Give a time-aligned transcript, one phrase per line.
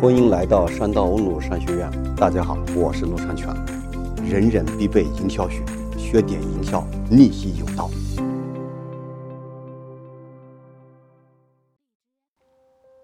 [0.00, 1.90] 欢迎来到山道欧鲁商学院。
[2.16, 3.54] 大家好，我是陆长全。
[4.24, 5.62] 人人必备营销学，
[5.98, 7.90] 学点营销，逆袭有道。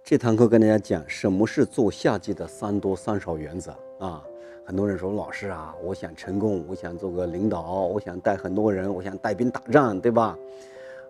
[0.02, 4.24] 这堂课跟大家讲什么是做下级的三多三少原则啊。
[4.64, 10.34] 很多人说老师啊，我想成功，我想做个领导，我想带很多人，我想带兵打仗，对吧？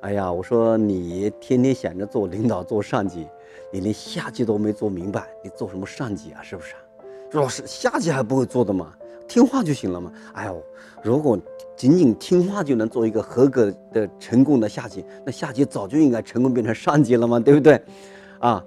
[0.07, 3.27] 哎呀，我说你天天想着做领导做上级，
[3.73, 6.41] 你连下级都没做明白，你做什么上级啊？
[6.41, 6.77] 是不是？
[7.29, 8.95] 说老师下级还不会做的吗？
[9.27, 10.13] 听话就行了嘛。
[10.35, 10.63] 哎呦，
[11.03, 11.37] 如果
[11.75, 17.83] 仅仅听话就能做一个合格的成功的下级，那下级早就应该成功变成上级了嘛，对不对？
[18.39, 18.65] 啊，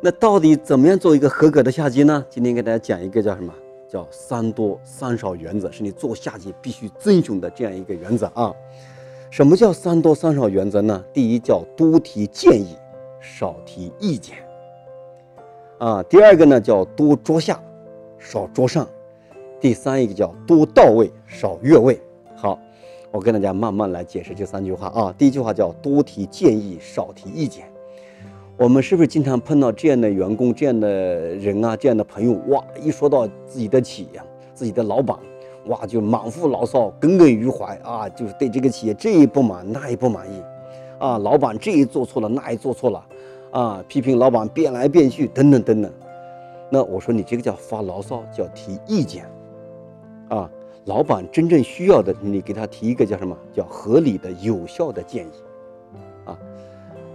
[0.00, 2.24] 那到底怎么样做一个合格的下级呢？
[2.30, 3.52] 今天给大家讲一个叫什么？
[3.88, 8.54] 叫三多三少原则，是你做下级必须遵循的这样一个原则啊。
[9.30, 11.04] 什么叫三多三少原则呢？
[11.12, 12.76] 第一叫多提建议，
[13.20, 14.36] 少提意见，
[15.78, 17.60] 啊，第二个呢叫多桌下，
[18.18, 18.84] 少桌上，
[19.60, 22.00] 第三一个叫多到位，少越位。
[22.34, 22.58] 好，
[23.12, 25.14] 我跟大家慢慢来解释这三句话啊。
[25.16, 27.64] 第一句话叫多提建议，少提意见。
[28.56, 32.32] 我们是不是经常碰到这样的员工、这样的人啊、这样的朋友？
[32.48, 34.20] 哇，一说到自己的企业、
[34.54, 35.16] 自己的老板。
[35.70, 40.42] 哇，就满腹牢骚，耿耿于怀啊，就是对这个企业这一不满，那一不满意，
[40.98, 43.06] 啊，老板这一做错了，那一做错了，
[43.52, 45.92] 啊，批评老板变来变去，等等等等。
[46.68, 49.24] 那我说你这个叫发牢骚，叫提意见，
[50.28, 50.50] 啊，
[50.86, 55.30] 老板真正需要的，你给他提一个叫什么叫合理的、有效的建议，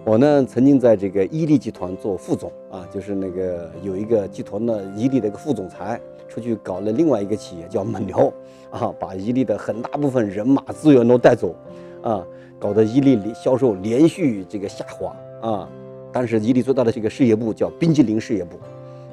[0.05, 5.99] 我呢曾经在这个伊利集团做副总，啊，就是那个有一个集团的伊利的一个副总裁。
[6.27, 8.33] 出去搞了另外一个企业叫蒙牛，
[8.69, 11.55] 啊，把伊利的很大部分人马资源都带走，
[12.01, 12.25] 啊，
[12.59, 15.69] 搞得伊利销售连续这个下滑，啊，
[16.11, 18.57] 当时伊利最大的这个事业部叫冰激凌事业部，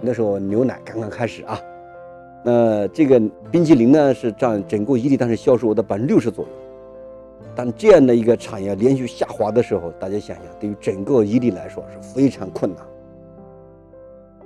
[0.01, 1.61] 那时候牛奶刚刚开始啊，
[2.43, 3.21] 那这个
[3.53, 6.51] 冰激凌呢是占整个伊利当时销售额的百分之六十左右，
[7.55, 12.85] 但这样的一个产业连续下滑的时候，大家想想，对于整个伊利来说是非常困难。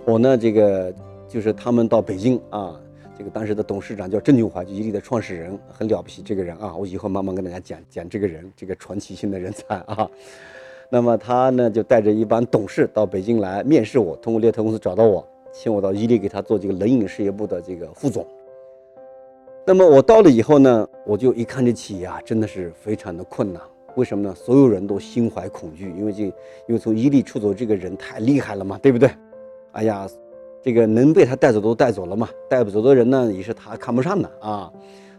[0.04, 0.94] 我呢这个。
[1.28, 2.80] 就是他们到北京啊，
[3.18, 6.74] 这个当时的董事长叫郑俊华，就伊利的创始人，很了不起这个人啊。
[6.76, 10.08] 我以后慢慢跟大家讲讲这个人，这个传奇性的人才啊。
[10.88, 18.24] 那么他呢就带着一帮董事到北京来面试我，通过猎头公司找到我，请我到伊利给他做这个冷饮事业部的这个副总。
[19.66, 23.60] 那么我到了以后呢，我就一看这企业啊，真的是非常的困难。
[23.96, 24.32] 为什么呢？
[24.34, 26.32] 所有人都心怀恐惧，因为这因
[26.68, 29.10] 为从伊利出走这个人太厉害了嘛，对不对？
[29.72, 30.08] 哎呀。
[30.62, 34.68] 这个能被他带走都带走了嘛，带不走的人呢也是他看不上的啊，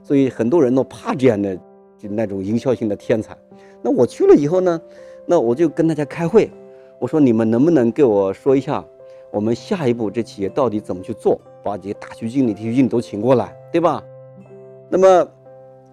[0.03, 1.56] 所以很多人都怕这样的
[1.97, 3.34] 就那种营销性的天才。
[3.81, 4.81] 那我去了以后呢，
[5.25, 6.52] 那我就跟大家开会，
[7.00, 8.84] 我说你们能不能给我说一下，
[9.31, 14.03] 我们下一步这企业到底怎么去做，把这些大区经理、地区经理都请过来，对吧？
[14.89, 15.27] 那么。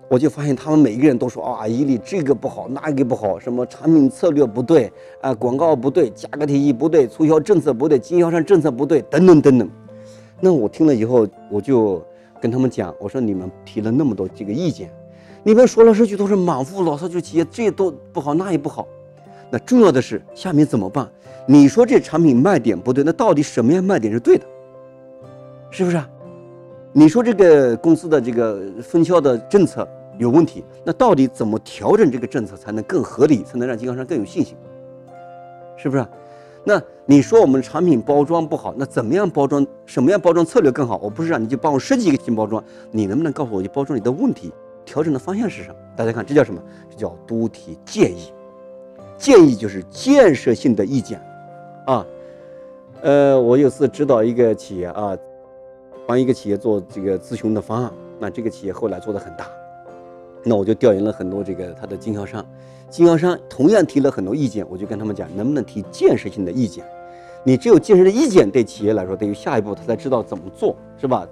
[0.06, 9.68] 我就发现他们每一个人都说啊，伊利这个不好，那个不好，什么产品策略不对啊，广告不对，价格体系不对，促销政策不对，经销商政策不对，等等等等。
[10.40, 12.04] 那我听了以后，我就
[12.38, 14.90] 跟他们讲，我说你们提了那么多这个意见，
[15.42, 18.86] 你们说来说去都是满腹牢骚，就企业这都不好，那也不好。
[19.50, 21.10] 那重要的是下面怎么办？
[21.48, 24.44] 你说这产品卖点不对，那到底什么样卖点是对的？
[25.70, 26.00] 是不是？
[26.96, 34.56] 你说这个公司的这个分销的政策有问题，那到底怎么调整这个政策才能更合理，才能让经销商更有信心？
[35.76, 36.06] 是不是？
[36.62, 39.66] 那你说我们产品包装不好，那怎么样包装？
[39.84, 40.96] 什么样包装策略更好？
[41.02, 42.62] 我不是让你去帮我设计一个新包装，
[42.92, 44.52] 你能不能告诉我，你包装里的问题
[44.84, 45.74] 调整的方向是什么？
[45.96, 46.62] 大家看，这叫什么？
[46.88, 48.32] 这叫多提建议。
[49.18, 51.20] 建议就是建设性的意见
[51.86, 52.06] 啊。
[53.02, 55.18] 呃，我有次指导一个企业啊。
[56.06, 59.46] 帮一个企业做这个咨询的方案，那这个企业后来做的很大，
[60.42, 62.44] 那我就调研了很多这个他的经销商，
[62.90, 66.84] 经销商同样提了很多意见，我就跟他们讲，能不能提建设性的意见？
[67.42, 71.26] 你只有建设的意见，对企业来说，对于下一步他才知道怎么做，是吧？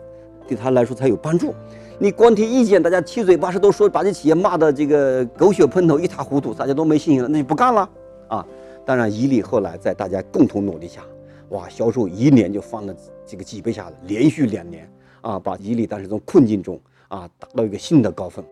[0.48, 1.54] 对他来说才有帮助。
[1.98, 7.88] 你光提意见，大家七嘴八舌都说，把这企业骂的这个狗血喷头，一塌糊涂，大家都没信心了，那就不干了
[8.28, 8.46] 啊！
[8.84, 11.00] 当然，伊利后来在大家共同努力下。
[11.50, 12.92] 哇，销售一年就翻了
[13.26, 14.90] 这个几倍下来，连续两年
[15.20, 18.44] 啊，把伊利当时从困境中啊达到一个新的高峰。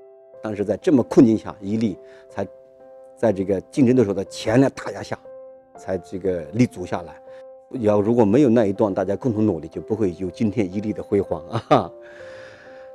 [0.43, 2.47] 但是在这么困境下，伊利才
[3.17, 5.19] 在这个竞争对手的强烈打压下，
[5.77, 7.15] 才这个立足下来。
[7.81, 11.91] 要如果没有那一段大家共同努力，就不会有今天伊利的辉煌 啊。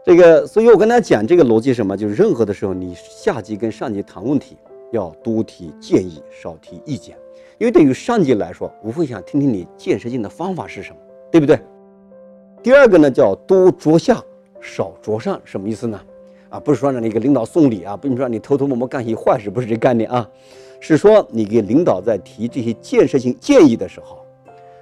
[0.04, 1.95] 这个，所以我跟大家讲这个逻辑什么？
[1.95, 4.57] 就是任何的时候，你下级跟上级谈问题，
[4.92, 7.18] 要多提建议，少提意见。
[7.57, 10.98] 因为对于上级来说，无非想听听你建设性的方法是什么，
[11.31, 11.60] 对不对？
[12.63, 14.22] 第二个呢叫多着下
[14.62, 16.00] 少着上，什么意思呢？
[16.50, 20.30] 啊，不是说让你给领导送礼啊，不是说你偷偷摸摸干些坏事，不是这概念啊，
[20.80, 24.19] 是说你给领导在提这些建设性建议的时候，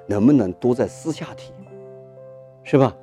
[0.05, 1.51] 能不能多在私下提，
[2.63, 2.95] 是吧？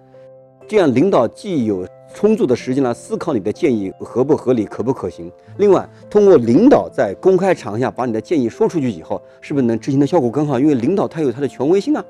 [0.69, 1.85] 这样领导既有
[2.15, 5.31] 充足的时间来思考你的建议合不合理、可不可行。
[5.59, 10.61] 另外，通过领导在公开场合下把你的建议说出去以后，是不是能执行的效果更好？
[10.61, 12.05] 因为领导他有他的权威性啊，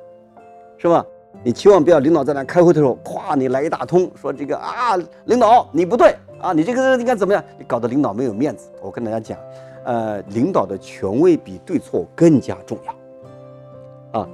[0.76, 1.05] 是吧？
[1.43, 7.43] 你千万不要领导在那开会的时候，咵，你来一大通，说这个啊，领导你不对啊，你这个应该怎么样？
[7.59, 8.69] 你搞得领导没有面子。
[8.81, 9.38] 我跟大家讲，
[9.85, 14.29] 呃，领导的权威比对错更加重要，啊。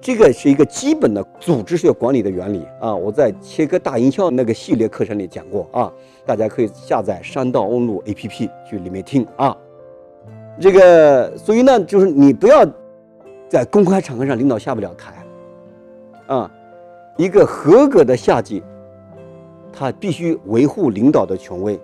[0.00, 2.94] 这个是一个基本的组织学管理的原理啊！
[2.94, 5.90] 我在切割大营销那个系列课程里讲过啊，
[6.26, 9.56] 大家可以下载山道问路 APP 去里面听啊。
[10.60, 12.66] 这个，所以呢，就是你不要
[13.48, 15.23] 在公开场合上领导下不了台
[16.26, 16.50] 啊。
[17.16, 18.60] 一个合格的下级，
[19.72, 21.78] 他必须维护领导的权威，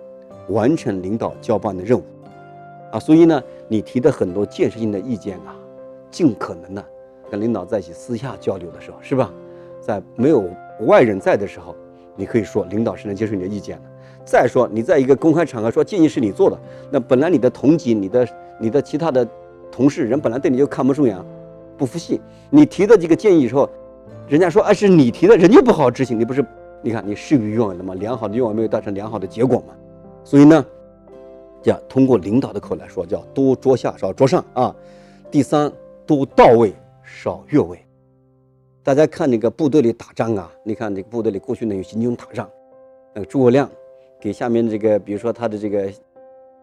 [0.49, 2.03] 完成领导交办的任务
[2.91, 2.99] 啊。
[2.99, 5.55] 所以呢，你提的很多建设性的意见啊，
[6.09, 6.83] 尽可能的。
[7.29, 9.31] 跟领导在一起私下交流的时候，是吧？
[9.79, 10.43] 在没有
[10.81, 11.73] 外人在的时候，
[12.17, 13.83] 你可以说领导是能接受你的意见的。
[14.25, 16.57] 再说你在一个公开场合说建议是你做的，
[16.91, 18.27] 那本来你的同级、你的、
[18.59, 19.25] 你的其他的
[19.71, 21.17] 同事人本来对你就看不顺眼，
[21.77, 22.19] 不服气。
[22.49, 23.69] 你提的这个建议以后，
[24.31, 26.41] 人家说哎是你提的，人家不好好执行，你不是？
[26.81, 27.93] 你看你事与愿违了吗？
[27.95, 29.73] 良好的愿望没有达成良好的结果嘛？
[30.23, 30.65] 所以呢，
[31.61, 34.73] 叫通过领导的口来说，叫多桌下少桌上啊。
[35.29, 35.69] 第三，
[36.07, 36.73] 多到位。
[37.03, 37.77] 少越位，
[38.83, 42.49] 大家看那个部队里打仗啊，你看这个部队里过去那有行军打仗，
[43.13, 43.69] 那个诸葛亮
[44.17, 45.91] 给下面这个，比如说他的这个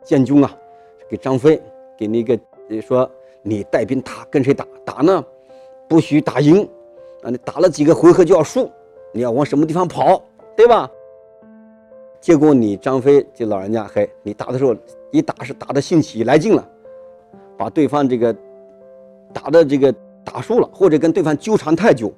[0.02, 0.56] 建军啊，
[1.06, 1.60] 给张飞
[1.98, 2.38] 给那个
[2.80, 3.08] 说
[3.42, 5.22] 你带兵打跟谁打打呢？
[5.86, 6.66] 不许打赢
[7.22, 7.30] 啊！
[7.30, 8.70] 你打了几个回合就要输，
[9.12, 10.22] 你要往什么地方跑，
[10.56, 10.90] 对吧？
[12.20, 14.74] 结果你张飞这老人家嘿，你打的时候
[15.10, 16.68] 一打是打的兴起来劲了，
[17.56, 18.34] 把对方这个
[19.32, 19.94] 打的这个。
[20.30, 22.12] 打输了，或者跟对方纠缠太久，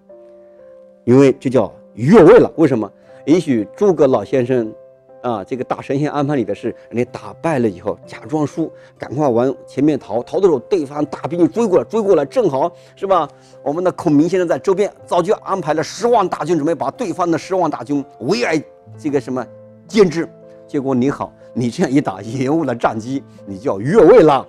[1.04, 2.52] 因为这叫越位了。
[2.56, 2.90] 为什么？
[3.24, 4.74] 也许诸葛老先生
[5.22, 10.22] 啊，这个大神仙安排你的事，你打败了以后假装输，赶快往前面逃。
[10.22, 13.28] 逃的时候，对方大兵就追过来，追过来正好是吧？
[13.62, 18.54] 我们的孔明先生在周边早就安排了十万大军，准备把对方的十万大军围而
[18.98, 19.46] 这个什么
[19.88, 20.28] 歼之。
[20.66, 24.46] 结果你好，你这样一打，延误了战机，你就要越位了。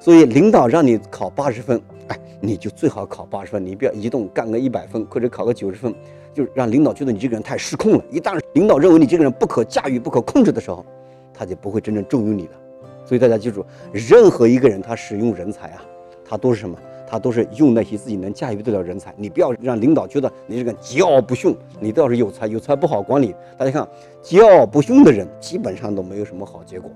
[0.00, 1.80] 所以领导让你考八十分。
[2.08, 5.94] 哎，你就最好考八十分，你不要移动干个一百分或者考个九十分，
[6.34, 8.04] 就让领导觉得你这个人太失控了。
[8.10, 10.84] 一旦领导认为你这个人不可驾驭、不可控制的时候，
[11.32, 12.52] 他就不会真正重用你的。
[13.04, 15.84] 所以大家记住，任何一个人他使用人才啊，
[16.24, 16.76] 他都是什么？
[17.06, 19.12] 他都是用那些自己能驾驭得了人才。
[19.16, 23.34] 你不要让领导觉得你这个桀骜不驯，你倒是有才，有才不好管理。
[23.56, 23.88] 大家看，
[24.22, 26.90] 桀骜不驯的人基本上都没有什么好结果。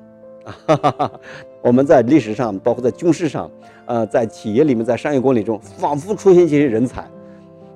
[0.45, 1.11] 啊，
[1.63, 3.51] 我们在历史上，包括在军事上，
[3.87, 7.05] 呃，在企业里面，在商业管理中，仿佛出现这些人才，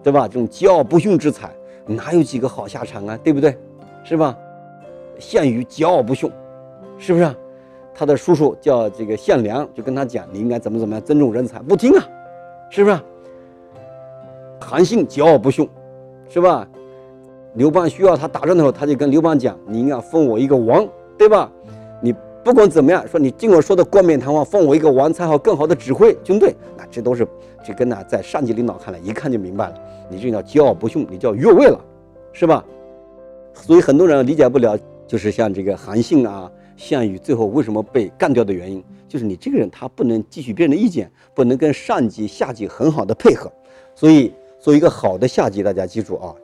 [0.02, 0.28] 对吧？
[0.28, 1.50] 这种桀骜不驯之才，
[1.86, 3.18] 哪有几个好下场啊？
[3.24, 3.56] 对不对？
[4.04, 4.36] 是吧？
[5.18, 6.30] 项羽桀骜不驯，
[6.98, 7.34] 是不是？
[7.94, 12.06] 他的叔叔叫这个项梁，就跟他讲，你应该怎么怎么样尊重人才，不听啊，
[12.70, 13.00] 是不是？
[14.60, 15.68] 韩信桀骜不驯，
[16.28, 16.68] 是吧？
[17.54, 21.50] 刘邦需要他打仗的时候，他就跟刘邦讲，你应该封我一个王，对吧？
[22.48, 27.28] 不管怎么样，说你尽管说的冠冕堂皇，封我一个王才好，更好的指挥军队，那这都是
[27.62, 29.74] 这个呢，在上级领导看来，一看就明白了，
[30.08, 31.78] 你这叫桀骜不驯，你叫越位了，
[32.32, 32.64] 是吧？
[33.52, 43.52] 所以很多人理解不了，就是像这个韩信啊、项羽最后为什么被干掉的原因，就是你这个人他不能汲取别人的意见，不能跟上级下级很好的配合，
[43.94, 46.34] 所以做一个好的下级，大家记住啊，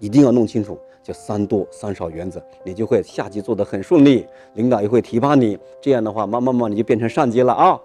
[0.00, 0.76] 一定要弄清楚。
[1.06, 5.56] 就三多三少原则，你就会下级做得很顺利，领导也会提拔你。
[5.80, 7.80] 这样的话，慢慢慢你就变成上级了啊。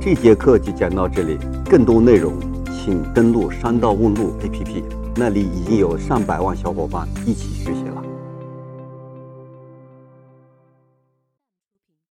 [0.00, 1.36] 这节课就讲到这里，
[1.68, 2.32] 更多内容
[2.72, 4.82] 请登录山道问路 APP，
[5.14, 7.95] 那里已经有上百万小伙伴一起学习了。